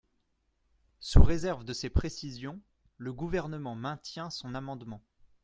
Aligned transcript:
Sous 0.99 1.21
réserve 1.21 1.63
de 1.63 1.73
ces 1.73 1.91
précisions, 1.91 2.59
le 2.97 3.13
Gouvernement 3.13 3.75
maintient 3.75 4.31
son 4.31 4.55
amendement. 4.55 5.03